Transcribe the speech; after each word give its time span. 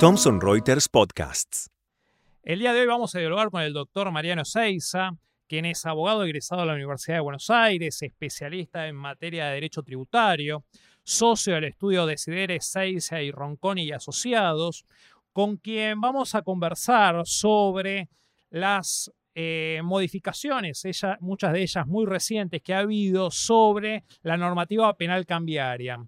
Thomson 0.00 0.40
Reuters 0.40 0.88
Podcasts. 0.88 1.70
El 2.42 2.58
día 2.58 2.72
de 2.72 2.80
hoy 2.80 2.86
vamos 2.88 3.14
a 3.14 3.20
dialogar 3.20 3.50
con 3.50 3.62
el 3.62 3.72
doctor 3.72 4.10
Mariano 4.10 4.44
Seiza, 4.44 5.12
quien 5.46 5.66
es 5.66 5.86
abogado 5.86 6.24
egresado 6.24 6.62
de 6.62 6.66
la 6.66 6.74
Universidad 6.74 7.18
de 7.18 7.20
Buenos 7.20 7.48
Aires, 7.50 8.02
especialista 8.02 8.88
en 8.88 8.96
materia 8.96 9.46
de 9.46 9.54
derecho 9.54 9.84
tributario, 9.84 10.64
socio 11.04 11.54
del 11.54 11.66
estudio 11.66 12.06
Desidere 12.06 12.60
Seiza 12.60 13.22
y 13.22 13.30
Ronconi 13.30 13.84
y 13.84 13.92
Asociados, 13.92 14.84
con 15.32 15.58
quien 15.58 16.00
vamos 16.00 16.34
a 16.34 16.42
conversar 16.42 17.24
sobre 17.24 18.08
las 18.50 19.12
eh, 19.42 19.80
modificaciones, 19.82 20.82
muchas 21.20 21.54
de 21.54 21.62
ellas 21.62 21.86
muy 21.86 22.04
recientes, 22.04 22.60
que 22.60 22.74
ha 22.74 22.80
habido 22.80 23.30
sobre 23.30 24.04
la 24.22 24.36
normativa 24.36 24.94
penal 24.98 25.24
cambiaria. 25.24 25.98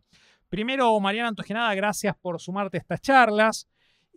Primero, 0.50 1.00
Mariana 1.00 1.28
Antogenada, 1.28 1.74
gracias 1.74 2.14
por 2.20 2.38
sumarte 2.42 2.76
a 2.76 2.80
estas 2.80 3.00
charlas. 3.00 3.68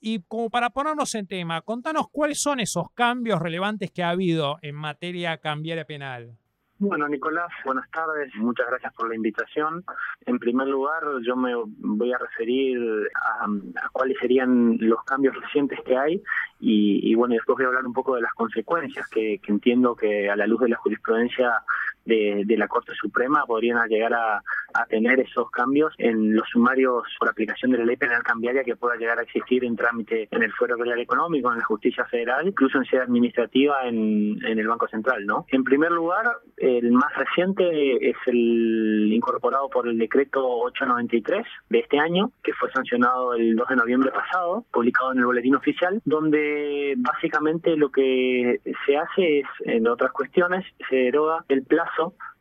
Y 0.02 0.20
como 0.24 0.50
para 0.50 0.70
ponernos 0.70 1.16
en 1.16 1.28
tema, 1.28 1.62
contanos 1.62 2.08
cuáles 2.12 2.42
son 2.42 2.60
esos 2.60 2.92
cambios 2.94 3.40
relevantes 3.40 3.90
que 3.90 4.04
ha 4.04 4.10
habido 4.10 4.58
en 4.62 4.76
materia 4.76 5.38
cambiaria 5.38 5.86
penal. 5.86 6.38
Bueno, 6.78 7.08
Nicolás, 7.08 7.48
buenas 7.64 7.90
tardes. 7.90 8.36
Muchas 8.36 8.68
gracias 8.68 8.94
por 8.96 9.08
la 9.08 9.16
invitación. 9.16 9.86
En 10.26 10.40
primer 10.40 10.68
lugar, 10.68 11.04
yo 11.26 11.38
me 11.38 11.54
voy 11.56 12.12
a 12.12 12.18
referir 12.18 12.78
a, 13.16 13.48
cuáles 13.94 14.18
serían 14.20 14.78
los 14.82 15.02
cambios 15.06 15.40
recientes 15.40 15.80
que 15.86 15.98
hay 15.98 16.22
y, 16.60 17.16
bueno, 17.16 17.36
después 17.36 17.56
voy 17.56 17.66
a 17.66 17.68
hablar 17.70 17.86
un 17.86 17.94
poco 17.94 18.16
de 18.16 18.22
las 18.22 18.34
consecuencias 18.34 19.08
que, 19.08 19.40
entiendo 19.48 19.96
que 19.96 20.30
a 20.30 20.36
la 20.36 20.48
luz 20.48 20.60
de 20.62 20.70
la 20.70 20.76
jurisprudencia 20.76 21.64
de, 22.06 22.46
la 22.58 22.68
Corte 22.68 22.94
Suprema 22.96 23.46
podrían 23.46 23.88
llegar 23.88 24.14
a, 24.14 24.42
tener 24.90 25.20
esos 25.22 25.50
cambios 25.52 25.94
en 25.98 26.36
los 26.36 26.48
sumarios 26.50 27.04
por 27.18 27.30
aplicación 27.30 27.72
de 27.72 27.78
la 27.78 27.86
ley 27.86 27.96
penal 27.96 28.22
cambiaria 28.24 28.64
que 28.64 28.76
pueda 28.76 28.98
llegar 28.98 29.18
a 29.20 29.22
existir 29.22 29.64
en 29.64 29.76
trámite 29.76 30.28
en 30.30 30.44
el 30.44 30.52
Fuero 30.52 30.78
Penal 30.78 31.00
Económico, 31.00 31.50
en 31.50 31.60
la 31.60 31.64
Justicia 31.64 32.04
Federal, 32.06 32.46
incluso 32.48 32.78
en 32.78 32.86
sede 32.86 33.02
administrativa 33.02 33.88
en, 33.88 34.38
en 34.46 34.60
el 34.60 34.68
Banco 34.68 34.88
Central. 34.90 35.26
¿no? 35.26 35.46
En 35.50 35.64
primer 35.64 35.92
lugar, 35.92 36.26
el 36.58 36.92
más 36.92 37.14
reciente 37.16 38.10
es 38.10 38.18
el 38.28 39.12
incorporado 39.14 39.70
por 39.70 39.88
el 39.88 39.98
decreto 39.98 40.46
893 40.46 41.46
de 41.70 41.80
este 41.80 41.98
año, 41.98 42.32
que 42.44 42.54
fue 42.54 42.70
sancionado 42.72 43.34
el 43.34 43.56
2 43.56 43.70
de 43.70 43.76
noviembre 43.78 44.12
pasado, 44.12 44.66
publicado 44.72 45.14
en 45.14 45.20
el 45.20 45.26
boletín 45.26 45.56
oficial, 45.56 46.02
donde 46.06 46.96
básicamente 46.98 47.78
lo 47.78 47.90
que 47.90 48.60
se 48.86 48.98
hace 48.98 49.40
es, 49.40 49.48
en 49.62 49.88
otras 49.88 50.12
cuestiones, 50.12 50.66
se 50.90 50.96
deroga 50.96 51.46
el 51.48 51.64
plazo 51.64 51.95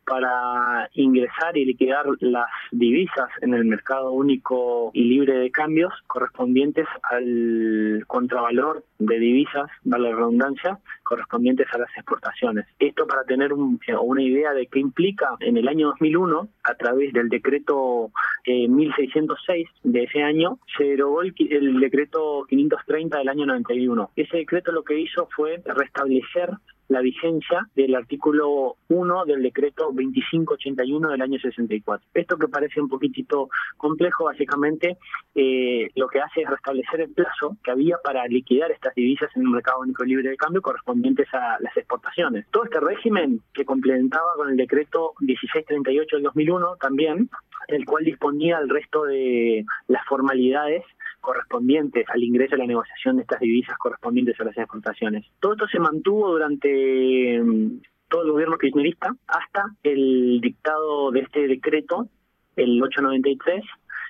para 0.05 0.89
ingresar 0.93 1.57
y 1.57 1.65
liquidar 1.65 2.05
las 2.19 2.47
divisas 2.71 3.29
en 3.41 3.53
el 3.53 3.65
mercado 3.65 4.11
único 4.11 4.91
y 4.93 5.03
libre 5.03 5.37
de 5.37 5.51
cambios 5.51 5.93
correspondientes 6.07 6.85
al 7.09 8.03
contravalor 8.07 8.83
de 8.99 9.19
divisas, 9.19 9.69
vale 9.83 10.09
la 10.09 10.15
redundancia, 10.15 10.79
correspondientes 11.03 11.67
a 11.73 11.79
las 11.79 11.89
exportaciones. 11.95 12.65
Esto 12.79 13.07
para 13.07 13.23
tener 13.23 13.51
una 13.53 14.21
idea 14.21 14.53
de 14.53 14.67
qué 14.67 14.79
implica 14.79 15.29
en 15.39 15.57
el 15.57 15.67
año 15.67 15.87
2001, 15.87 16.47
a 16.63 16.75
través 16.75 17.11
del 17.13 17.29
decreto 17.29 18.11
1606 18.45 19.67
eh, 19.67 19.71
de 19.83 20.03
ese 20.03 20.21
año, 20.21 20.59
se 20.77 20.83
derogó 20.83 21.23
el, 21.23 21.33
el 21.49 21.79
decreto 21.79 22.45
530 22.47 23.17
del 23.17 23.29
año 23.29 23.45
91. 23.47 24.11
Ese 24.15 24.37
decreto 24.37 24.71
lo 24.71 24.83
que 24.83 24.99
hizo 24.99 25.27
fue 25.35 25.61
restablecer 25.65 26.51
la 26.87 27.01
vigencia 27.01 27.67
del 27.75 27.95
artículo 27.95 28.77
1 28.89 29.25
del 29.25 29.41
decreto 29.41 29.85
2581 29.85 31.09
del 31.09 31.21
año 31.21 31.39
64. 31.39 32.07
Esto 32.13 32.37
que 32.37 32.47
parece 32.47 32.81
un 32.81 32.89
poquitito 32.89 33.49
complejo, 33.77 34.25
básicamente 34.25 34.97
eh, 35.33 35.89
lo 35.95 36.07
que 36.07 36.19
hace 36.19 36.41
es 36.41 36.49
restablecer 36.49 37.01
el 37.01 37.13
plazo 37.13 37.57
que 37.63 37.71
había 37.71 37.97
para 38.03 38.25
liquidar 38.27 38.71
estas 38.71 38.93
divisas 38.95 39.29
en 39.35 39.47
un 39.47 39.53
mercado 39.53 39.79
único 39.79 40.03
libre 40.03 40.29
de 40.29 40.37
cambio 40.37 40.61
correspondientes 40.61 41.27
a 41.33 41.57
las 41.59 41.75
exportaciones. 41.75 42.45
Todo 42.51 42.65
este 42.65 42.79
régimen 42.79 43.41
que 43.53 43.65
complementaba 43.65 44.33
con 44.35 44.49
el 44.49 44.57
decreto 44.57 45.13
1638 45.19 46.17
del 46.17 46.23
2001 46.23 46.75
también, 46.79 47.29
el 47.67 47.85
cual 47.85 48.05
disponía 48.05 48.59
el 48.59 48.69
resto 48.69 49.03
de 49.03 49.65
las 49.87 50.05
formalidades 50.05 50.83
correspondientes 51.25 52.05
al 52.09 52.23
ingreso 52.23 52.55
a 52.55 52.59
la 52.59 52.67
negociación 52.67 53.17
de 53.17 53.23
estas 53.23 53.39
divisas 53.39 53.77
correspondientes 53.77 54.39
a 54.39 54.45
las 54.45 54.57
exportaciones. 54.57 55.25
Todo 55.39 55.53
esto 55.53 55.67
se 55.67 55.79
mantuvo 55.79 56.31
durante 56.31 57.41
mm, 57.41 57.81
todo 58.07 58.23
el 58.23 58.31
gobierno 58.31 58.57
kirchnerista 58.57 59.15
hasta 59.27 59.65
el 59.83 60.39
dictado 60.39 61.11
de 61.11 61.21
este 61.21 61.47
decreto, 61.47 62.07
el 62.55 62.81
893, 62.81 63.65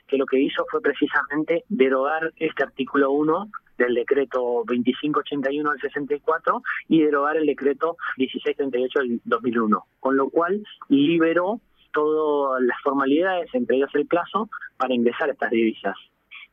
que 0.07 0.17
lo 0.17 0.25
que 0.25 0.39
hizo 0.39 0.65
fue 0.69 0.81
precisamente 0.81 1.63
derogar 1.69 2.31
este 2.37 2.63
artículo 2.63 3.11
1 3.11 3.49
del 3.77 3.95
decreto 3.95 4.63
2581 4.65 5.71
del 5.71 5.81
64 5.81 6.61
y 6.89 7.01
derogar 7.01 7.37
el 7.37 7.45
decreto 7.45 7.97
1638 8.17 8.99
del 8.99 9.21
2001, 9.23 9.85
con 9.99 10.17
lo 10.17 10.29
cual 10.29 10.63
liberó 10.89 11.59
todas 11.91 12.61
las 12.61 12.79
formalidades, 12.83 13.49
entre 13.53 13.77
ellas 13.77 13.89
el 13.93 14.05
plazo, 14.05 14.49
para 14.77 14.93
ingresar 14.93 15.29
estas 15.29 15.49
divisas 15.49 15.95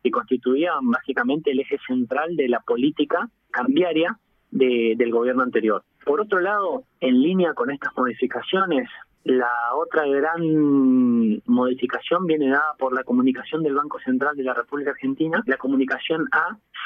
que 0.02 0.10
constituían 0.10 0.90
básicamente 0.90 1.52
el 1.52 1.60
eje 1.60 1.78
central 1.86 2.36
de 2.36 2.48
la 2.48 2.60
política 2.60 3.28
cambiaria 3.50 4.18
del 4.50 5.10
gobierno 5.10 5.42
anterior. 5.42 5.82
Por 6.04 6.20
otro 6.20 6.40
lado, 6.40 6.84
en 7.00 7.22
línea 7.22 7.54
con 7.54 7.70
estas 7.70 7.96
modificaciones, 7.96 8.88
la 9.24 9.50
otra 9.76 10.06
gran 10.06 11.40
modificación 11.46 12.26
viene 12.26 12.50
dada 12.50 12.74
por 12.78 12.92
la 12.92 13.04
comunicación 13.04 13.62
del 13.62 13.74
Banco 13.74 13.98
Central 14.00 14.36
de 14.36 14.42
la 14.42 14.52
República 14.54 14.90
Argentina, 14.90 15.42
la 15.46 15.56
comunicación 15.56 16.26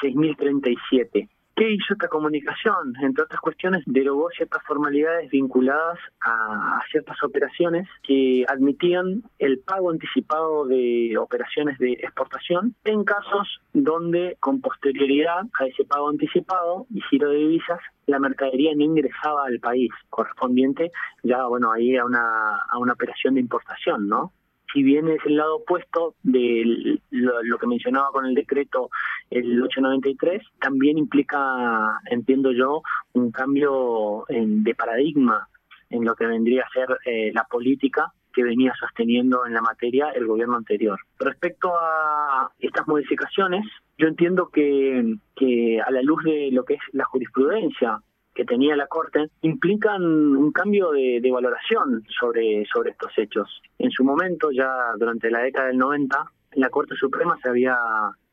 A6037. 0.01 1.27
¿Qué 1.57 1.71
hizo 1.71 1.93
esta 1.93 2.07
comunicación? 2.07 2.93
Entre 3.01 3.23
otras 3.23 3.41
cuestiones, 3.41 3.81
derogó 3.87 4.29
ciertas 4.29 4.61
formalidades 4.67 5.31
vinculadas 5.31 5.97
a, 6.21 6.79
ciertas 6.91 7.17
operaciones 7.23 7.87
que 8.03 8.45
admitían 8.47 9.23
el 9.39 9.57
pago 9.61 9.89
anticipado 9.89 10.67
de 10.67 11.17
operaciones 11.17 11.79
de 11.79 11.93
exportación 11.93 12.75
en 12.83 13.03
casos 13.03 13.59
donde 13.73 14.37
con 14.39 14.61
posterioridad 14.61 15.47
a 15.59 15.65
ese 15.65 15.83
pago 15.83 16.09
anticipado 16.09 16.85
y 16.93 17.01
giro 17.09 17.31
de 17.31 17.37
divisas 17.37 17.79
la 18.05 18.19
mercadería 18.19 18.73
no 18.75 18.83
ingresaba 18.83 19.45
al 19.47 19.59
país 19.59 19.89
correspondiente 20.09 20.91
ya 21.23 21.45
bueno 21.47 21.71
ahí 21.71 21.97
a 21.97 22.05
una, 22.05 22.57
a 22.69 22.77
una 22.77 22.93
operación 22.93 23.33
de 23.33 23.41
importación, 23.41 24.07
¿no? 24.07 24.31
Si 24.73 24.83
bien 24.83 25.07
es 25.07 25.19
el 25.25 25.37
lado 25.37 25.57
opuesto 25.57 26.15
de 26.23 26.99
lo, 27.11 27.57
que 27.57 27.67
mencionaba 27.67 28.11
con 28.11 28.25
el 28.25 28.35
decreto 28.35 28.89
el 29.29 29.61
893, 29.61 30.41
también 30.59 30.97
implica, 30.97 31.99
entiendo 32.09 32.51
yo, 32.51 32.81
un 33.13 33.31
cambio 33.31 34.25
de 34.29 34.75
paradigma 34.75 35.47
en 35.89 36.03
lo 36.03 36.15
que 36.15 36.25
vendría 36.25 36.63
a 36.63 36.69
ser 36.69 36.97
eh, 37.05 37.31
la 37.33 37.45
política 37.45 38.11
que 38.33 38.43
venía 38.43 38.73
sosteniendo 38.79 39.45
en 39.45 39.53
la 39.53 39.61
materia 39.61 40.11
el 40.11 40.27
gobierno 40.27 40.57
anterior. 40.57 40.99
Respecto 41.17 41.73
a 41.73 42.51
estas 42.59 42.87
modificaciones, 42.87 43.65
yo 43.97 44.07
entiendo 44.07 44.49
que, 44.49 45.15
que 45.35 45.81
a 45.81 45.89
la 45.89 46.03
luz 46.03 46.23
de 46.23 46.49
lo 46.51 46.63
que 46.63 46.75
es 46.75 46.81
la 46.91 47.05
jurisprudencia 47.05 47.99
que 48.37 48.45
tenía 48.45 48.75
la 48.75 48.85
Corte 48.85 49.31
implican 49.41 50.03
un 50.03 50.51
cambio 50.51 50.91
de, 50.91 51.27
valoración 51.31 52.03
sobre, 52.19 52.65
sobre 52.71 52.91
estos 52.91 53.11
hechos. 53.17 53.61
En 53.79 53.89
su 53.89 54.03
momento, 54.03 54.51
ya 54.51 54.69
durante 54.99 55.31
la 55.31 55.39
década 55.39 55.69
del 55.69 55.79
90, 55.79 56.23
la 56.53 56.69
Corte 56.69 56.93
Suprema 56.95 57.35
se 57.41 57.49
había 57.49 57.75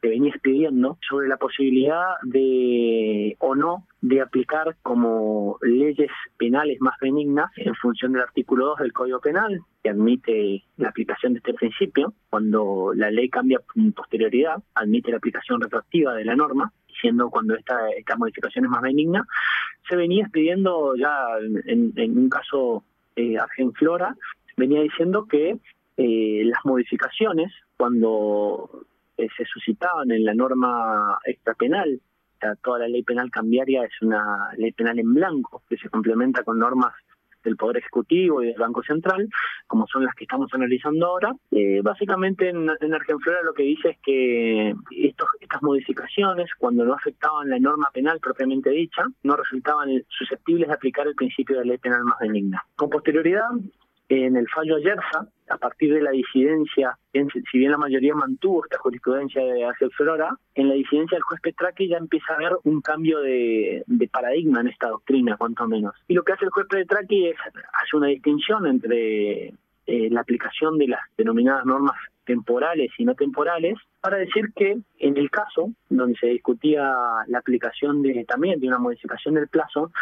se 0.02 0.10
venía 0.10 0.28
expidiendo 0.28 0.98
sobre 1.08 1.28
la 1.28 1.38
posibilidad 1.38 2.16
de 2.24 3.34
o 3.38 3.54
no 3.54 3.86
de 4.02 4.20
aplicar 4.20 4.76
como 4.82 5.56
leyes 5.62 6.10
penales 6.36 6.76
más 6.80 6.96
benignas 7.00 7.50
en 7.56 7.74
función 7.74 8.12
del 8.12 8.20
artículo 8.20 8.66
2 8.66 8.80
del 8.80 8.92
Código 8.92 9.20
Penal, 9.20 9.62
que 9.82 9.88
admite 9.88 10.64
la 10.76 10.90
aplicación 10.90 11.32
de 11.32 11.38
este 11.38 11.54
principio, 11.54 12.12
cuando 12.28 12.92
la 12.94 13.10
ley 13.10 13.30
cambia 13.30 13.60
con 13.60 13.92
posterioridad, 13.92 14.62
admite 14.74 15.10
la 15.10 15.16
aplicación 15.16 15.62
retroactiva 15.62 16.12
de 16.12 16.26
la 16.26 16.36
norma, 16.36 16.70
siendo 17.04 17.28
cuando 17.28 17.54
esta, 17.54 17.76
esta 17.90 18.16
modificación 18.16 18.64
es 18.64 18.70
más 18.70 18.80
benigna, 18.80 19.26
se 19.86 19.94
venía 19.94 20.26
pidiendo 20.32 20.96
ya 20.96 21.14
en, 21.66 22.18
un 22.18 22.30
caso 22.30 22.82
eh, 23.14 23.36
Argenflora, 23.36 24.16
venía 24.56 24.80
diciendo 24.80 25.26
que 25.26 25.58
eh, 25.98 26.42
las 26.44 26.64
modificaciones, 26.64 27.52
cuando 27.76 28.86
eh, 29.18 29.28
se 29.36 29.44
suscitaban 29.44 30.10
en 30.12 30.24
la 30.24 30.32
norma 30.32 31.18
extrapenal, 31.26 32.00
toda 32.62 32.80
la 32.80 32.88
ley 32.88 33.02
penal 33.02 33.30
cambiaria 33.30 33.84
es 33.84 34.02
una 34.02 34.50
ley 34.58 34.72
penal 34.72 34.98
en 34.98 35.14
blanco 35.14 35.62
que 35.68 35.78
se 35.78 35.88
complementa 35.88 36.42
con 36.42 36.58
normas 36.58 36.92
del 37.44 37.56
Poder 37.56 37.78
Ejecutivo 37.78 38.42
y 38.42 38.46
del 38.46 38.58
Banco 38.58 38.82
Central, 38.82 39.28
como 39.66 39.86
son 39.86 40.04
las 40.04 40.14
que 40.14 40.24
estamos 40.24 40.52
analizando 40.52 41.06
ahora. 41.06 41.32
Eh, 41.50 41.80
básicamente 41.82 42.48
en, 42.48 42.68
en 42.80 42.94
Argenflora 42.94 43.42
lo 43.42 43.54
que 43.54 43.62
dice 43.62 43.90
es 43.90 43.98
que 44.02 44.74
estos, 44.90 45.28
estas 45.40 45.62
modificaciones, 45.62 46.50
cuando 46.58 46.84
no 46.84 46.94
afectaban 46.94 47.48
la 47.48 47.58
norma 47.58 47.88
penal 47.92 48.18
propiamente 48.20 48.70
dicha, 48.70 49.04
no 49.22 49.36
resultaban 49.36 49.88
susceptibles 50.08 50.68
de 50.68 50.74
aplicar 50.74 51.06
el 51.06 51.14
principio 51.14 51.58
de 51.58 51.64
ley 51.64 51.78
penal 51.78 52.04
más 52.04 52.18
benigna. 52.20 52.64
Con 52.76 52.90
posterioridad, 52.90 53.48
En 54.08 54.36
el 54.36 54.46
fallo 54.48 54.76
Ayerza, 54.76 55.26
a 55.48 55.56
partir 55.56 55.94
de 55.94 56.02
la 56.02 56.10
disidencia, 56.10 56.98
si 57.12 57.58
bien 57.58 57.70
la 57.70 57.78
mayoría 57.78 58.14
mantuvo 58.14 58.64
esta 58.64 58.78
jurisprudencia 58.78 59.42
de 59.42 59.64
Axel 59.64 59.90
Flora, 59.92 60.36
en 60.54 60.68
la 60.68 60.74
disidencia 60.74 61.16
del 61.16 61.22
juez 61.22 61.40
Petraki 61.40 61.88
ya 61.88 61.96
empieza 61.96 62.32
a 62.32 62.36
haber 62.36 62.52
un 62.64 62.80
cambio 62.82 63.20
de, 63.20 63.84
paradigma 64.12 64.60
en 64.60 64.68
esta 64.68 64.88
doctrina, 64.88 65.36
cuanto 65.36 65.66
menos. 65.66 65.94
Y 66.06 66.14
lo 66.14 66.22
que 66.22 66.32
hace 66.32 66.44
el 66.44 66.50
juez 66.50 66.66
Petraki 66.68 67.28
es 67.28 67.36
hace 67.38 67.96
una 67.96 68.08
distinción 68.08 68.66
entre 68.66 69.54
eh, 69.86 70.08
la 70.10 70.20
aplicación 70.20 70.78
de 70.78 70.88
las 70.88 71.00
denominadas 71.16 71.64
normas 71.64 71.96
temporales 72.24 72.90
y 72.98 73.04
no 73.04 73.14
temporales, 73.14 73.76
para 74.00 74.16
decir 74.16 74.52
que 74.54 74.78
en 74.98 75.16
el 75.16 75.30
caso 75.30 75.70
donde 75.88 76.16
se 76.18 76.26
discutía 76.28 76.94
la 77.26 77.38
aplicación 77.38 78.02
de 78.02 78.24
también 78.24 78.60
de 78.60 78.68
una 78.68 78.78
modificación 78.78 79.34
del 79.34 79.48
plazo, 79.48 79.92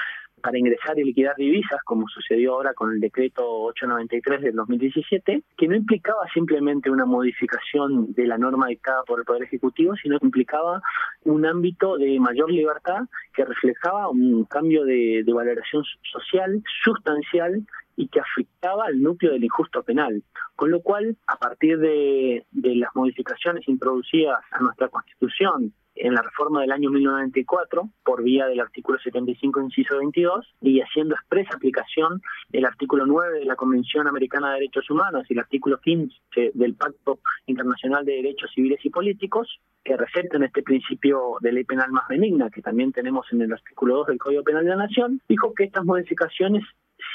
para 0.42 0.58
ingresar 0.58 0.98
y 0.98 1.04
liquidar 1.04 1.36
divisas, 1.36 1.80
como 1.84 2.08
sucedió 2.08 2.54
ahora 2.54 2.74
con 2.74 2.92
el 2.92 3.00
decreto 3.00 3.42
893 3.46 4.42
del 4.42 4.56
2017, 4.56 5.42
que 5.56 5.68
no 5.68 5.76
implicaba 5.76 6.26
simplemente 6.34 6.90
una 6.90 7.06
modificación 7.06 8.12
de 8.12 8.26
la 8.26 8.38
norma 8.38 8.66
dictada 8.66 9.02
por 9.04 9.20
el 9.20 9.24
Poder 9.24 9.44
Ejecutivo, 9.44 9.94
sino 9.96 10.18
que 10.18 10.26
implicaba 10.26 10.82
un 11.24 11.46
ámbito 11.46 11.96
de 11.96 12.18
mayor 12.20 12.50
libertad 12.50 13.02
que 13.34 13.44
reflejaba 13.44 14.08
un 14.08 14.44
cambio 14.44 14.84
de, 14.84 15.24
valoración 15.32 15.82
social 16.12 16.62
sustancial 16.84 17.66
y 17.96 18.08
que 18.08 18.20
afectaba 18.20 18.86
al 18.86 19.00
núcleo 19.00 19.32
del 19.32 19.44
injusto 19.44 19.82
penal. 19.82 20.22
Con 20.56 20.70
lo 20.70 20.82
cual, 20.82 21.16
a 21.26 21.36
partir 21.36 21.78
de, 21.78 22.44
de 22.50 22.76
las 22.76 22.90
modificaciones 22.94 23.66
introducidas 23.66 24.40
a 24.50 24.60
nuestra 24.60 24.88
Constitución 24.88 25.72
en 25.94 26.14
la 26.14 26.22
reforma 26.22 26.60
del 26.60 26.72
año 26.72 26.90
1994 26.90 27.88
por 28.04 28.22
vía 28.22 28.46
del 28.46 28.60
artículo 28.60 28.98
75, 28.98 29.60
inciso 29.60 29.98
22, 29.98 30.54
y 30.60 30.80
haciendo 30.80 31.14
expresa 31.14 31.54
aplicación 31.54 32.22
el 32.52 32.64
artículo 32.64 33.06
9 33.06 33.40
de 33.40 33.44
la 33.44 33.56
Convención 33.56 34.06
Americana 34.06 34.48
de 34.48 34.60
Derechos 34.60 34.88
Humanos 34.90 35.24
y 35.28 35.34
el 35.34 35.40
artículo 35.40 35.78
15 35.80 36.14
del 36.54 36.74
Pacto 36.74 37.20
Internacional 37.46 38.04
de 38.04 38.12
Derechos 38.14 38.50
Civiles 38.54 38.80
y 38.84 38.90
Políticos, 38.90 39.60
que 39.84 39.96
recetan 39.96 40.44
este 40.44 40.62
principio 40.62 41.36
de 41.40 41.52
ley 41.52 41.64
penal 41.64 41.90
más 41.90 42.08
benigna, 42.08 42.50
que 42.50 42.62
también 42.62 42.92
tenemos 42.92 43.26
en 43.32 43.42
el 43.42 43.52
artículo 43.52 43.96
2 43.98 44.06
del 44.08 44.18
Código 44.18 44.42
Penal 44.42 44.64
de 44.64 44.70
la 44.70 44.76
Nación, 44.76 45.20
dijo 45.28 45.52
que 45.54 45.64
estas 45.64 45.84
modificaciones 45.84 46.64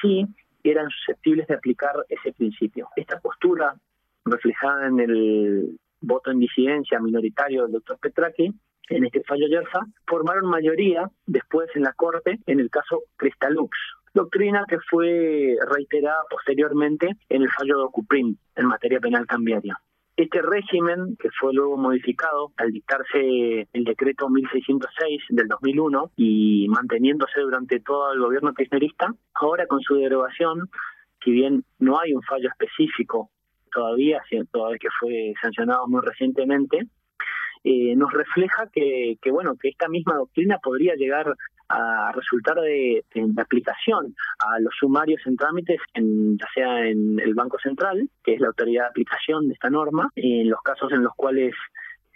sí 0.01 0.27
eran 0.63 0.89
susceptibles 0.89 1.47
de 1.47 1.55
aplicar 1.55 1.95
ese 2.09 2.33
principio. 2.33 2.89
Esta 2.95 3.19
postura 3.19 3.75
reflejada 4.25 4.87
en 4.87 4.99
el 4.99 5.79
voto 6.01 6.31
en 6.31 6.39
disidencia 6.39 6.99
minoritario 6.99 7.63
del 7.63 7.73
doctor 7.73 7.97
Petraki 7.99 8.53
en 8.89 9.05
este 9.05 9.23
fallo 9.23 9.47
Yerza, 9.47 9.79
formaron 10.05 10.49
mayoría 10.49 11.09
después 11.25 11.69
en 11.75 11.83
la 11.83 11.93
Corte 11.93 12.39
en 12.45 12.59
el 12.59 12.69
caso 12.69 13.03
Cristalux, 13.17 13.77
doctrina 14.13 14.65
que 14.67 14.77
fue 14.89 15.55
reiterada 15.69 16.21
posteriormente 16.29 17.09
en 17.29 17.41
el 17.43 17.49
fallo 17.51 17.77
de 17.77 17.83
Ocuprim 17.83 18.35
en 18.55 18.65
materia 18.65 18.99
penal 18.99 19.25
cambiaria. 19.27 19.79
Este 20.15 20.41
régimen, 20.41 21.15
que 21.19 21.29
fue 21.39 21.53
luego 21.53 21.77
modificado 21.77 22.51
al 22.57 22.71
dictarse 22.71 23.67
el 23.71 23.83
decreto 23.83 24.27
1606 24.29 25.21
del 25.29 25.47
2001 25.47 26.11
y 26.15 26.67
manteniéndose 26.69 27.39
durante 27.41 27.79
todo 27.81 28.11
el 28.13 28.19
gobierno 28.19 28.51
kirchnerista, 28.53 29.13
ahora 29.35 29.67
con 29.67 29.79
su 29.81 29.93
derogación, 29.93 30.69
si 31.23 31.31
bien 31.31 31.63
no 31.77 31.99
hay 31.99 32.13
un 32.13 32.23
fallo 32.23 32.49
específico 32.49 33.29
todavía, 33.71 34.23
todavía 34.51 34.79
que 34.79 34.87
fue 34.99 35.33
sancionado 35.39 35.87
muy 35.87 36.01
recientemente, 36.01 36.87
eh, 37.69 37.95
nos 37.97 38.13
refleja 38.13 38.69
que, 38.71 39.17
bueno 39.29 39.57
que 39.61 39.67
esta 39.67 39.89
misma 39.89 40.15
doctrina 40.15 40.57
podría 40.57 40.95
llegar 40.95 41.35
a 41.67 42.13
resultar 42.13 42.55
de, 42.61 43.03
aplicación 43.37 44.15
a 44.39 44.57
los 44.61 44.73
sumarios 44.79 45.19
en 45.25 45.35
trámites, 45.35 45.81
en, 45.93 46.37
ya 46.37 46.47
sea 46.53 46.87
en 46.87 47.19
el 47.19 47.33
Banco 47.33 47.59
Central, 47.59 48.09
que 48.23 48.35
es 48.35 48.39
la 48.39 48.47
autoridad 48.47 48.83
de 48.83 48.89
aplicación 48.89 49.49
de 49.49 49.55
esta 49.55 49.69
norma, 49.69 50.09
en 50.15 50.49
los 50.49 50.61
casos 50.61 50.93
en 50.93 51.03
los 51.03 51.13
cuales 51.17 51.53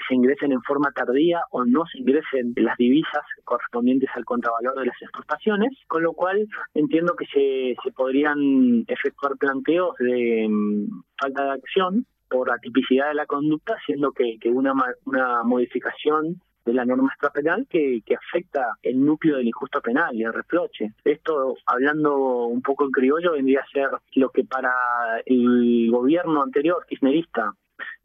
se 0.07 0.15
ingresen 0.15 0.53
en 0.53 0.61
forma 0.61 0.91
tardía 0.93 1.41
o 1.51 1.65
no 1.65 1.85
se 1.85 1.99
ingresen 1.99 2.53
las 2.55 2.77
divisas 2.77 3.25
correspondientes 3.43 4.09
al 4.15 4.23
contravalor 4.23 4.79
de 4.79 4.85
las 4.85 5.01
exportaciones, 5.01 5.77
con 5.87 6.01
lo 6.01 6.13
cual 6.13 6.47
entiendo 6.73 7.13
que 7.17 7.25
se, 7.25 7.75
se 7.83 7.91
podrían 7.91 8.85
efectuar 8.87 9.35
planteos 9.37 9.97
de 9.99 10.47
mm, 10.49 11.03
falta 11.19 11.43
de 11.43 11.51
acción 11.51 12.05
por 12.31 12.49
atipicidad 12.49 13.09
de 13.09 13.15
la 13.15 13.25
conducta, 13.25 13.75
siendo 13.85 14.11
que, 14.13 14.37
que 14.39 14.49
una, 14.49 14.73
una 15.05 15.43
modificación 15.43 16.41
de 16.65 16.73
la 16.73 16.85
norma 16.85 17.09
extrapenal 17.09 17.67
que, 17.69 18.01
que 18.05 18.15
afecta 18.15 18.77
el 18.83 19.03
núcleo 19.03 19.37
del 19.37 19.47
injusto 19.47 19.81
penal 19.81 20.15
y 20.15 20.23
el 20.23 20.33
reproche. 20.33 20.93
Esto, 21.03 21.55
hablando 21.65 22.45
un 22.45 22.61
poco 22.61 22.85
en 22.85 22.91
criollo, 22.91 23.33
vendría 23.33 23.61
a 23.61 23.71
ser 23.71 23.89
lo 24.15 24.29
que 24.29 24.45
para 24.45 24.71
el 25.25 25.89
gobierno 25.91 26.41
anterior, 26.41 26.85
kirchnerista, 26.87 27.51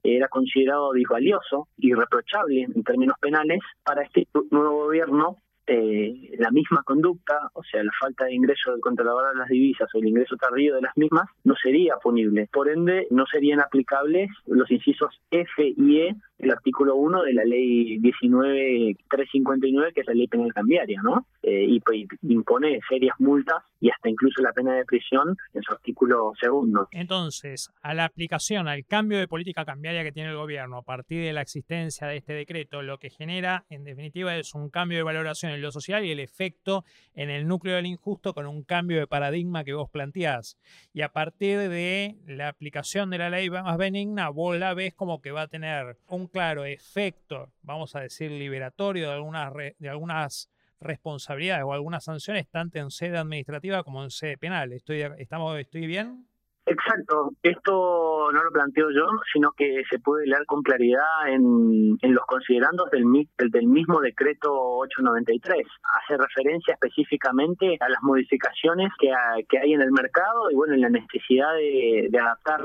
era 0.02 0.28
considerado 0.28 0.92
disvalioso 0.92 1.68
y 1.76 1.92
reprochable 1.92 2.62
en 2.62 2.82
términos 2.82 3.16
penales, 3.20 3.60
para 3.84 4.02
este 4.02 4.26
nuevo 4.50 4.84
gobierno 4.84 5.36
eh, 5.66 6.30
la 6.38 6.50
misma 6.50 6.82
conducta, 6.84 7.50
o 7.54 7.62
sea, 7.64 7.82
la 7.82 7.92
falta 8.00 8.26
de 8.26 8.34
ingreso 8.34 8.72
del 8.72 8.80
controlador 8.80 9.32
de 9.32 9.38
las 9.40 9.48
divisas 9.48 9.88
o 9.94 9.98
el 9.98 10.08
ingreso 10.08 10.36
tardío 10.36 10.74
de 10.74 10.82
las 10.82 10.96
mismas, 10.96 11.28
no 11.44 11.54
sería 11.56 11.96
punible. 11.96 12.48
Por 12.52 12.68
ende, 12.68 13.06
no 13.10 13.26
serían 13.26 13.60
aplicables 13.60 14.30
los 14.46 14.70
incisos 14.70 15.20
F 15.30 15.74
y 15.76 16.00
E 16.00 16.16
el 16.38 16.50
artículo 16.50 16.96
1 16.96 17.22
de 17.22 17.32
la 17.32 17.44
ley 17.44 17.98
19359, 17.98 19.92
que 19.94 20.00
es 20.02 20.06
la 20.06 20.14
ley 20.14 20.28
penal 20.28 20.52
cambiaria, 20.52 21.00
¿no? 21.02 21.26
Eh, 21.42 21.64
y, 21.68 21.82
impone 22.22 22.80
serias 22.88 23.16
multas 23.18 23.62
y 23.80 23.90
hasta 23.90 24.08
incluso 24.08 24.42
la 24.42 24.52
pena 24.52 24.74
de 24.74 24.84
prisión 24.84 25.36
en 25.54 25.62
su 25.62 25.72
artículo 25.72 26.32
segundo. 26.40 26.88
Entonces, 26.90 27.70
a 27.82 27.94
la 27.94 28.04
aplicación, 28.04 28.68
al 28.68 28.84
cambio 28.84 29.18
de 29.18 29.28
política 29.28 29.64
cambiaria 29.64 30.02
que 30.02 30.12
tiene 30.12 30.30
el 30.30 30.36
gobierno 30.36 30.78
a 30.78 30.82
partir 30.82 31.22
de 31.22 31.32
la 31.32 31.42
existencia 31.42 32.06
de 32.06 32.16
este 32.16 32.32
decreto, 32.32 32.82
lo 32.82 32.98
que 32.98 33.10
genera, 33.10 33.64
en 33.70 33.84
definitiva, 33.84 34.36
es 34.36 34.54
un 34.54 34.70
cambio 34.70 34.98
de 34.98 35.04
valoración 35.04 35.52
en 35.52 35.62
lo 35.62 35.70
social 35.70 36.04
y 36.04 36.10
el 36.10 36.20
efecto 36.20 36.84
en 37.14 37.30
el 37.30 37.46
núcleo 37.46 37.76
del 37.76 37.86
injusto 37.86 38.34
con 38.34 38.46
un 38.46 38.62
cambio 38.62 38.98
de 38.98 39.06
paradigma 39.06 39.64
que 39.64 39.74
vos 39.74 39.88
planteás. 39.90 40.58
Y 40.92 41.02
a 41.02 41.12
partir 41.12 41.58
de 41.58 42.16
la 42.26 42.48
aplicación 42.48 43.10
de 43.10 43.18
la 43.18 43.30
ley 43.30 43.48
más 43.50 43.76
benigna, 43.78 44.28
vos 44.28 44.56
la 44.56 44.74
ves 44.74 44.94
como 44.94 45.20
que 45.20 45.30
va 45.30 45.42
a 45.42 45.48
tener 45.48 45.96
un 46.08 46.25
claro 46.28 46.64
efecto, 46.64 47.52
vamos 47.62 47.96
a 47.96 48.00
decir, 48.00 48.30
liberatorio 48.30 49.08
de 49.08 49.14
algunas, 49.14 49.52
de 49.78 49.88
algunas 49.88 50.50
responsabilidades 50.80 51.64
o 51.64 51.72
algunas 51.72 52.04
sanciones, 52.04 52.48
tanto 52.50 52.78
en 52.78 52.90
sede 52.90 53.18
administrativa 53.18 53.82
como 53.82 54.02
en 54.02 54.10
sede 54.10 54.36
penal. 54.36 54.72
¿Estoy, 54.72 55.02
estamos, 55.18 55.58
estoy 55.58 55.86
bien? 55.86 56.26
Exacto, 56.68 57.30
esto 57.44 58.28
no 58.32 58.42
lo 58.42 58.50
planteo 58.50 58.90
yo, 58.90 59.06
sino 59.32 59.52
que 59.52 59.84
se 59.88 60.00
puede 60.00 60.26
leer 60.26 60.44
con 60.46 60.62
claridad 60.62 61.28
en, 61.28 61.96
en 62.02 62.12
los 62.12 62.26
considerandos 62.26 62.90
del, 62.90 63.04
del 63.52 63.66
mismo 63.68 64.00
decreto 64.00 64.52
893. 64.52 65.64
Hace 66.02 66.16
referencia 66.16 66.74
específicamente 66.74 67.76
a 67.78 67.88
las 67.88 68.02
modificaciones 68.02 68.90
que, 68.98 69.12
que 69.48 69.58
hay 69.60 69.74
en 69.74 69.80
el 69.80 69.92
mercado 69.92 70.50
y 70.50 70.56
bueno, 70.56 70.74
en 70.74 70.80
la 70.80 70.90
necesidad 70.90 71.54
de, 71.54 72.08
de 72.10 72.18
adaptar 72.18 72.60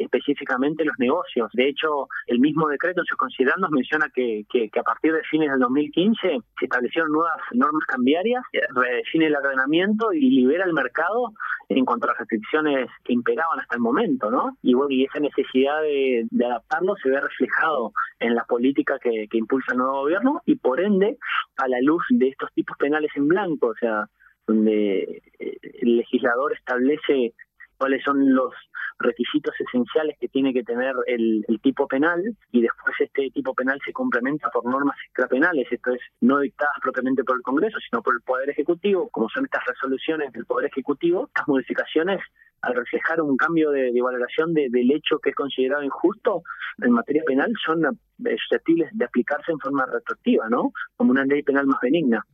específicamente 0.00 0.84
los 0.84 0.98
negocios. 0.98 1.50
De 1.52 1.68
hecho, 1.68 2.08
el 2.26 2.40
mismo 2.40 2.68
decreto 2.68 3.00
en 3.00 3.06
sus 3.06 3.16
considerandos 3.16 3.70
menciona 3.70 4.08
que, 4.14 4.44
que, 4.50 4.70
a 4.78 4.82
partir 4.82 5.12
de 5.12 5.22
fines 5.22 5.50
del 5.50 5.60
2015 5.60 6.38
se 6.58 6.64
establecieron 6.64 7.12
nuevas 7.12 7.38
normas 7.52 7.84
cambiarias, 7.86 8.42
redefine 8.74 9.26
el 9.26 9.36
ordenamiento 9.36 10.12
y 10.12 10.30
libera 10.30 10.64
el 10.64 10.72
mercado 10.72 11.32
en 11.68 11.84
cuanto 11.84 12.06
a 12.06 12.10
las 12.10 12.18
restricciones 12.18 12.88
que 13.04 13.12
imperaban 13.12 13.60
hasta 13.60 13.74
el 13.74 13.82
momento, 13.82 14.30
¿no? 14.30 14.56
Y 14.62 14.74
bueno, 14.74 14.90
y 14.90 15.04
esa 15.04 15.20
necesidad 15.20 15.82
de, 15.82 16.26
adaptarlo 16.44 16.94
se 17.02 17.10
ve 17.10 17.20
reflejado 17.20 17.92
en 18.20 18.34
la 18.34 18.44
política 18.44 18.98
que, 18.98 19.26
que 19.28 19.38
impulsa 19.38 19.72
el 19.72 19.78
nuevo 19.78 20.00
gobierno 20.00 20.40
y 20.46 20.56
por 20.56 20.80
ende 20.80 21.18
a 21.58 21.68
la 21.68 21.80
luz 21.82 22.02
de 22.08 22.28
estos 22.28 22.50
tipos 22.54 22.76
penales 22.78 23.10
en 23.16 23.28
blanco, 23.28 23.68
o 23.68 23.74
sea, 23.74 24.06
donde 24.46 25.22
eh, 25.38 25.58
el 25.82 25.98
legislador 25.98 26.54
establece 26.54 27.34
cuáles 27.76 28.02
son 28.02 28.34
los 28.34 28.52
requisitos 28.98 29.54
esenciales 29.60 30.16
que 30.18 30.28
tiene 30.28 30.52
que 30.52 30.62
tener 30.62 30.94
el, 31.06 31.44
tipo 31.62 31.86
penal 31.86 32.22
y 32.52 32.62
después 32.62 32.94
este 33.00 33.30
tipo 33.30 33.54
penal 33.54 33.78
se 33.84 33.92
complementa 33.92 34.48
por 34.50 34.64
normas 34.64 34.96
extrapenales, 35.06 35.66
esto 35.70 35.92
es, 35.92 36.00
no 36.20 36.38
dictadas 36.40 36.76
propiamente 36.82 37.24
por 37.24 37.36
el 37.36 37.42
Congreso, 37.42 37.78
sino 37.80 38.02
por 38.02 38.14
el 38.14 38.20
Poder 38.22 38.50
Ejecutivo, 38.50 39.08
como 39.10 39.28
son 39.28 39.44
estas 39.44 39.64
resoluciones 39.66 40.32
del 40.32 40.46
Poder 40.46 40.66
Ejecutivo, 40.66 41.26
estas 41.26 41.48
modificaciones 41.48 42.20
al 42.62 42.74
reflejar 42.74 43.20
un 43.20 43.36
cambio 43.36 43.70
de, 43.70 43.92
valoración 44.00 44.52
del 44.52 44.90
hecho 44.90 45.18
que 45.18 45.30
es 45.30 45.36
considerado 45.36 45.82
injusto 45.82 46.42
en 46.82 46.92
materia 46.92 47.22
penal 47.24 47.52
son 47.64 47.84
eh, 47.84 48.36
susceptibles 48.36 48.90
de 48.92 49.04
aplicarse 49.04 49.52
en 49.52 49.58
forma 49.58 49.86
retroactiva, 49.86 50.48
¿no? 50.48 50.72
Como 50.96 51.10
una 51.12 51.24
ley 51.24 51.42
penal 51.42 51.66
más 51.66 51.80
benigna. 51.80 52.24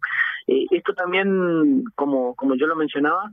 Eh, 0.47 0.67
esto 0.71 0.95
también, 0.95 1.85
como, 1.95 2.35
como 2.35 2.55
yo 2.57 2.67
lo 2.67 2.77
mencionaba, 2.77 3.31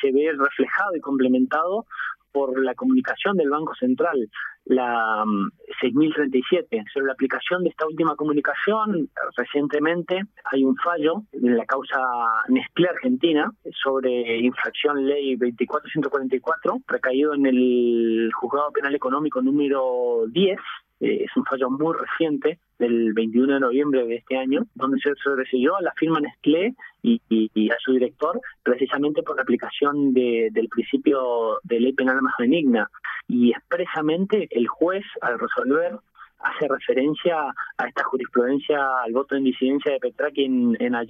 se 0.00 0.10
ve 0.10 0.32
reflejado 0.32 0.96
y 0.96 1.00
complementado 1.00 1.86
por 2.32 2.62
la 2.62 2.74
comunicación 2.74 3.36
del 3.36 3.50
Banco 3.50 3.74
Central. 3.74 4.28
La, 4.64 5.24
mm, 5.26 5.50
6037. 5.80 6.84
Sobre 6.92 7.06
la 7.06 7.12
aplicación 7.12 7.62
de 7.62 7.70
esta 7.70 7.86
última 7.86 8.16
comunicación, 8.16 9.10
recientemente 9.36 10.22
hay 10.44 10.64
un 10.64 10.76
fallo 10.76 11.22
en 11.32 11.56
la 11.56 11.64
causa 11.66 11.98
Nestlé 12.48 12.88
Argentina 12.88 13.50
sobre 13.82 14.38
infracción 14.38 15.06
ley 15.06 15.36
24144, 15.36 16.78
recaído 16.86 17.34
en 17.34 17.46
el 17.46 18.30
juzgado 18.34 18.70
penal 18.72 18.94
económico 18.94 19.42
número 19.42 20.24
10 20.28 20.58
eh, 21.02 21.24
es 21.24 21.36
un 21.36 21.44
fallo 21.44 21.68
muy 21.68 21.96
reciente 21.96 22.60
del 22.78 23.12
21 23.12 23.54
de 23.54 23.60
noviembre 23.60 24.06
de 24.06 24.14
este 24.16 24.36
año, 24.36 24.66
donde 24.76 25.00
se 25.00 25.10
recibió 25.34 25.76
a 25.76 25.82
la 25.82 25.92
firma 25.96 26.20
Nestlé 26.20 26.76
y, 27.02 27.20
a 27.70 27.76
su 27.80 27.92
director 27.92 28.40
precisamente 28.62 29.24
por 29.24 29.34
la 29.34 29.42
aplicación 29.42 30.14
del 30.14 30.68
principio 30.68 31.58
de 31.64 31.80
ley 31.80 31.92
penal 31.92 32.22
más 32.22 32.34
benigna. 32.38 32.88
Y 33.26 33.50
expresamente 33.50 34.46
el 34.52 34.68
juez, 34.68 35.04
al 35.22 35.40
resolver, 35.40 35.98
hace 36.38 36.68
referencia 36.68 37.52
a 37.78 37.86
esta 37.88 38.04
jurisprudencia 38.04 39.02
al 39.02 39.12
voto 39.12 39.34
en 39.34 39.44
disidencia 39.44 39.92
de 39.92 39.98
Petraki 39.98 40.44
en, 40.44 40.76
en 40.80 40.94
a 40.94 41.04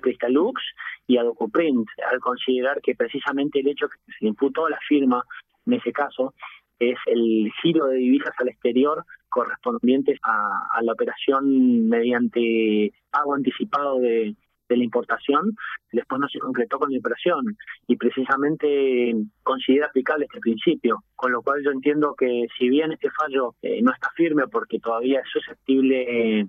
Cristalux 0.00 0.62
y 1.06 1.16
a 1.16 1.22
Docuprint, 1.22 1.88
al 2.10 2.20
considerar 2.20 2.82
que 2.82 2.94
precisamente 2.94 3.60
el 3.60 3.68
hecho 3.68 3.88
que 3.88 4.12
se 4.18 4.26
imputó 4.26 4.66
a 4.66 4.70
la 4.70 4.78
firma 4.86 5.24
en 5.66 5.72
ese 5.74 5.92
caso 5.92 6.34
es 6.78 6.98
el 7.06 7.50
giro 7.62 7.86
de 7.86 7.96
divisas 7.96 8.34
al 8.38 8.48
exterior 8.48 9.04
correspondientes 9.32 10.18
a, 10.22 10.82
la 10.82 10.92
operación 10.92 11.88
mediante 11.88 12.92
pago 13.10 13.34
anticipado 13.34 13.98
de, 13.98 14.36
la 14.68 14.84
importación, 14.84 15.54
después 15.92 16.18
no 16.18 16.26
se 16.28 16.38
concretó 16.38 16.78
con 16.78 16.90
la 16.90 16.98
operación 16.98 17.44
y 17.86 17.96
precisamente 17.96 19.12
considera 19.42 19.88
aplicable 19.88 20.24
este 20.24 20.40
principio, 20.40 21.04
con 21.14 21.30
lo 21.30 21.42
cual 21.42 21.62
yo 21.62 21.72
entiendo 21.72 22.14
que 22.16 22.46
si 22.56 22.70
bien 22.70 22.90
este 22.90 23.10
fallo 23.10 23.54
eh, 23.60 23.82
no 23.82 23.92
está 23.92 24.08
firme 24.16 24.48
porque 24.48 24.78
todavía 24.78 25.20
es 25.20 25.28
susceptible 25.30 26.40
eh, 26.40 26.46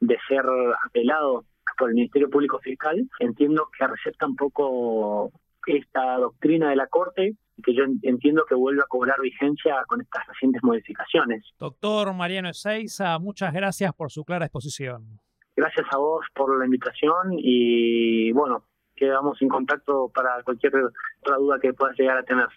de 0.00 0.16
ser 0.26 0.46
apelado 0.86 1.44
por 1.76 1.90
el 1.90 1.96
Ministerio 1.96 2.30
Público 2.30 2.58
Fiscal, 2.60 3.06
entiendo 3.18 3.68
que 3.78 3.86
recepta 3.86 4.24
un 4.24 4.36
poco 4.36 5.30
esta 5.66 6.16
doctrina 6.18 6.70
de 6.70 6.76
la 6.76 6.86
Corte 6.86 7.36
que 7.62 7.74
yo 7.74 7.84
entiendo 8.02 8.44
que 8.48 8.54
vuelve 8.54 8.82
a 8.82 8.86
cobrar 8.86 9.20
vigencia 9.20 9.82
con 9.86 10.00
estas 10.00 10.26
recientes 10.26 10.62
modificaciones. 10.62 11.44
Doctor 11.58 12.12
Mariano 12.12 12.50
Ezeiza, 12.50 13.18
muchas 13.18 13.52
gracias 13.52 13.94
por 13.94 14.10
su 14.10 14.24
clara 14.24 14.44
exposición. 14.44 15.20
Gracias 15.56 15.86
a 15.90 15.96
vos 15.96 16.26
por 16.34 16.58
la 16.58 16.66
invitación 16.66 17.32
y 17.38 18.30
bueno, 18.32 18.64
quedamos 18.94 19.40
en 19.40 19.48
contacto 19.48 20.10
para 20.14 20.42
cualquier 20.42 20.74
otra 21.22 21.36
duda 21.38 21.58
que 21.60 21.72
puedas 21.72 21.98
llegar 21.98 22.18
a 22.18 22.22
tener. 22.22 22.48